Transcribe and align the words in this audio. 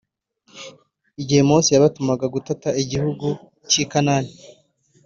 Igihe 1.21 1.41
Mose 1.49 1.69
yabatumaga 1.73 2.25
gutata 2.35 2.67
igihugu 2.83 3.27
cy 3.69 3.77
i 3.83 3.85
Kanani 3.91 4.33